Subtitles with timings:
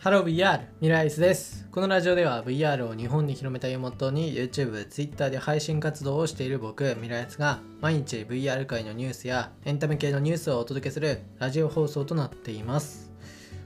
[0.00, 0.60] ハロー VR!
[0.80, 1.66] ミライスです。
[1.72, 13.10] このラジオでは VR を日本に広めたいをモットーに YouTube、Twitter で配信活動をしている僕、ミライスが毎日 VR 界のニュースやエンタメ系のニュースをお届けするラジオ放送となっています。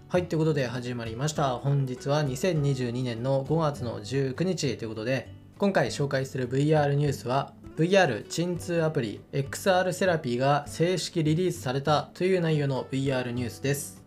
[0.08, 1.50] はい、ということで始まりました。
[1.58, 5.28] 本日は2022年の5月の19日ということで、
[5.58, 14.01] 今回紹介する VR ニュースは VR 鎮痛アプリ XR セラピーが正式リリースされたという内容の VR ニュースです。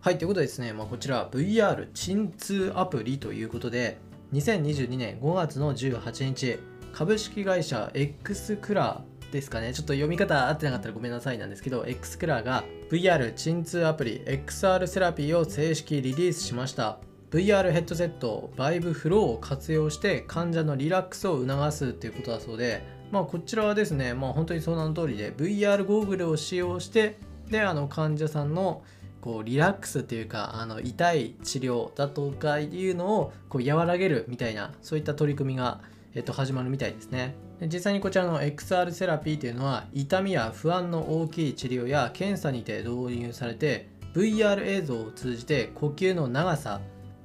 [0.00, 3.98] はい、ということでですね、まあ、こちら VR 鎮痛アプリということで、
[4.32, 6.60] 2022年5月の18日、
[6.92, 17.00] 株式会社 X クラーですかね、ちょっと読み方合ってなかったらごめんなさいなんですけど、X クラーが VR 鎮痛アプリ XR セラピーを正式リリースしました。
[17.32, 27.18] VR ヘッドセット、バイブフローを活用して患者のリラックスを促すということだそうで、まあ、こちらはですね、まあ、本当にその名の通りで VR ゴーグルを使用して
[27.50, 28.82] であの患者さんの
[29.20, 35.80] こうリラックスっていうかあの痛い治療だとかいうのをこう和らげるみたいなそういった取り組みが、
[36.14, 37.34] えっと、始まるみたいですね。
[37.60, 46.80] で実際にこちらの XR セラピーというのは痛みや不安の大きい治療や検査にて導入されて VR 映像を通じて呼吸の長さ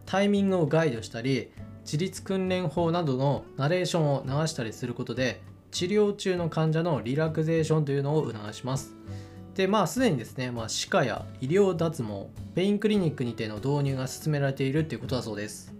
[0.05, 1.51] タイミングをガイドしたり
[1.85, 8.95] 自律訓練法などのナレーションを流したりすることで治療中の患者のリラクゼーションというのを促します。
[9.55, 15.73] でまあすでにですね、まあ、歯科や医療脱毛ペインクリニックにての導入が進められているっていうことだそうです。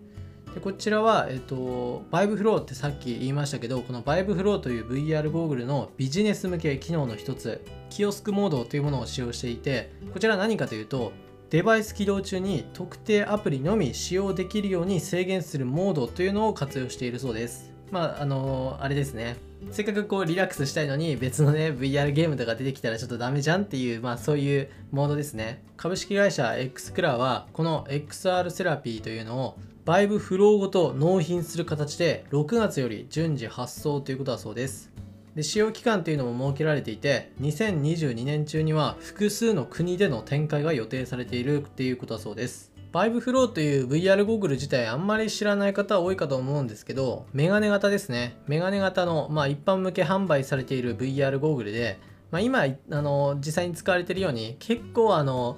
[0.53, 11.11] でこちらは、えっと、 VIVE Flow ってさっき言いましたけどこの VIVE Flow という VR ゴーグルのビジネス向け機能の一つキオスクモードというものを使用していてこちら何かというと
[11.49, 17.72] デバイス起動中に特定アプリのみ使用できるように制限するモードというのを活用しているそうです。
[17.94, 19.38] まああのあれですね。
[19.72, 25.63] せっかくこうリラックスしたいのに別のね VR ゲームとか出てきたらちょっとダメじゃんっていうまあそういうモードですね。
[25.77, 34.91] 株式会社 X クラーはこの XR セラピーというのを VIVE Flow ごと納品する形で6月より順次発送ということだそうです。
[35.35, 42.72] で使用期間というのも設けられていて2022年中には複数の国での展開が予定されているっていうことだそうです。
[42.94, 48.38] VIVE Flow という VR ゴーグル自体あんまり知らない方多いかと思うんですけど、メガネ型ですね。
[48.46, 52.00] メガネ型の、まあ、一般向け販売されている VR ゴーグルで、
[52.30, 55.58] まあ、今、あの、実際に使われているように、結構あの、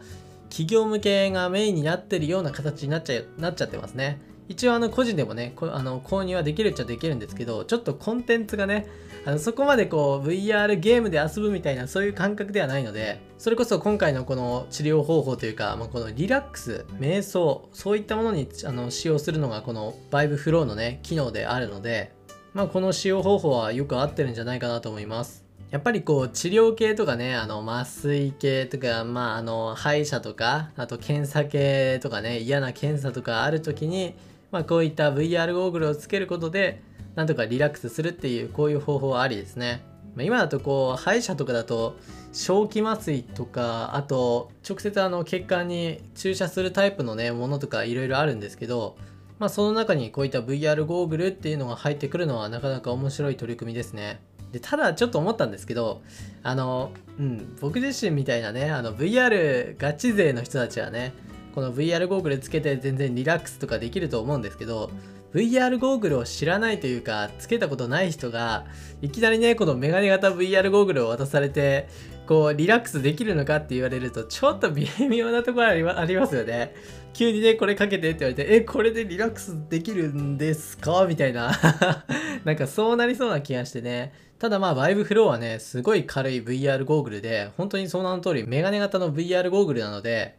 [0.49, 4.21] 企業向けがメインになってるような形になっちゃなっちゃってますね。
[4.47, 8.87] 一応あの個人でもねあの購入はできるっちゃできるんですけどちょっとコンテンツがね
[9.25, 22.11] あのそこまでこう VR ゲームで遊ぶみたいなそういう感覚ではないのでそれこそ今回のこの治療方法というか、まあ、このリラックス瞑想そういったものにあの使用するのがこのバイブフローのね機能であるので、
[22.53, 25.45] まあ、この使用方法はよく合ってるんじゃないかなと思います。
[25.71, 34.15] やっぱりこう治療系とかねあの麻酔系とかまああの歯医者とかあと検査系とかね嫌な検査とかある時に
[34.51, 36.81] まあ、こういった VR ゴーグルをつけることで
[37.15, 39.83] なんとかリラックスするっていうこういう方法はありですね。
[40.15, 41.97] まあ、今だとこう歯医者とかだと
[42.31, 48.97] 正気麻酔とかあと直接あの血管に注射するタイプのねものとかいろいろあるんですけど、
[49.39, 54.21] まあ、その中にこういった VR ゴーグルっていうのが入ってくるのはなかなか面白い取り組みですね。
[54.51, 56.01] でただちょっと思ったんですけど
[56.43, 61.13] あの、うん、僕自身みたいなねあの VR ガチ勢の人たちはね
[61.55, 64.91] この VR ゴーグルつけて全然リラックスとかできると思うんですけど
[65.33, 68.65] VR ゴーグルを知らないというかつけたことない人が
[69.01, 71.87] いきなりねこのメガネ型 VR ゴーグルを渡されて
[72.27, 76.73] こうリラックスできるのかって言われるとちょっと微妙なところありありますよね。
[77.13, 81.05] 急にねこれかけてって言われてえこれでリラックスできるんですか？
[81.07, 81.51] みたいな。
[82.43, 84.11] なんかそうなりそうな気がしてね。
[84.39, 90.37] ただまあバイブフローはねすごい軽い VR ゴーグルで本当にその名の通りメガネ型の VR ゴーグルなので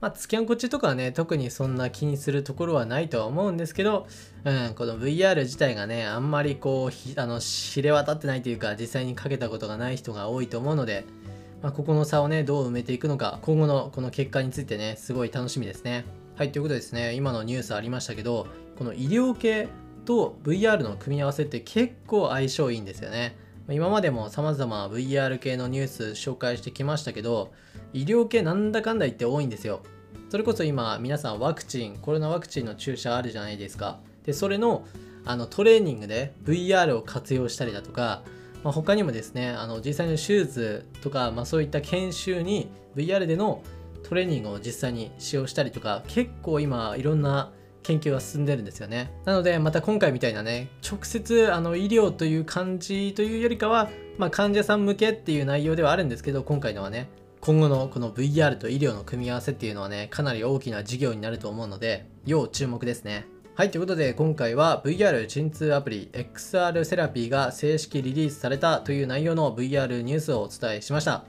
[0.00, 4.06] まあ、つきあんこっちとかはね、特にそんな気にするところはないとは思うんですけど、
[4.44, 11.06] うん、この VR 自体がね、あんまりこう、あの、知れ渡ってないというか、実際にかけたことがない人が多いと思うので、
[11.62, 16.04] まあ、ここの差をね、どう埋めていくのか、今後のこの結果についてね、すごい楽しみですね。
[16.36, 18.46] はい、ということですね、今のニュースありましたけど、
[18.76, 19.68] この医療系
[20.04, 23.34] と VR の組み合わせって結構相性いいんですよね。
[23.68, 27.52] 今までも様々 VR 系のニュース紹介してきましたけど、
[27.92, 29.82] 医療系なんだかんだ言って多いんですよ。
[30.28, 33.98] それこそ今皆さんワクチン、コロナワクチンの注射あるじゃないですか。
[34.24, 34.84] で、それの
[35.24, 38.22] あのトレーニングで VR を活用したりだとか、
[38.62, 43.62] まあ、他にもですね、あの実際の手術とか、まあ、そういった研修に VR での
[44.08, 47.50] トレーニングを実際に使用したりとか、結構今いろんな
[47.86, 49.12] 研究が進んでるんですよね。
[49.24, 57.08] なので、また今回みたいなね、直接あの医療という感じというよりかは、まあ、患者さん向けっていう内容ではあるんですけど、今回のはね、
[57.40, 63.26] 今後のこの VR と医療の組み合わせっていうのはね、かなり大きな事業になると思うので、要注目ですね。
[63.54, 71.24] はい、ということで今回は VR 鎮痛アプリ XR セラピーが正式リリースされたという内容の VR ニュースをお伝えしました。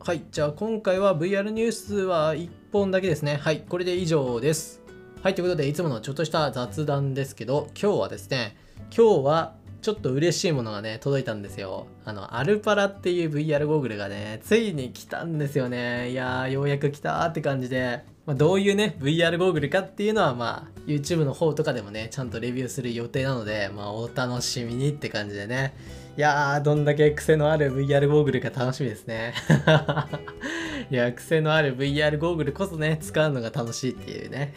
[0.00, 3.36] はい、じゃあ今回は VR ニュースは1本だけですね。
[3.36, 4.87] はい、これで以上です。
[5.20, 8.56] はい、ということでいつものちょっとした雑談ですけど、今日はですね、
[8.96, 11.88] 今日はちょっと嬉しいものがね、届いたんですよ。
[12.04, 16.12] あの、アルパラっていう VR ゴーグルがね、ついに来たんですよね。
[16.12, 25.74] いやー、ようやく来たって感じで、まあ、どういうね、VR ゴーグルかっていうのは、まあ、YouTube の方とかでもね、ちゃんとレビューする予定なので、まあ、お楽しみにって感じでね。
[26.16, 29.34] いやー、どんだけ癖のある VR ゴーグルか楽しみですね。
[30.90, 34.54] いや、癖のある VR ゴーグルこそね、使うのが楽しいっていうね。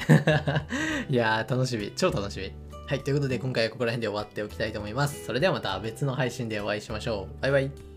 [1.09, 1.91] いや、楽しみ。
[1.95, 2.51] 超楽しみ。
[2.87, 5.25] はい、ということで今回はここら辺で終わっておきたいと思います。
[5.25, 7.41] それではまた別の配信でお会いしましょう。
[7.41, 7.90] バイバイ。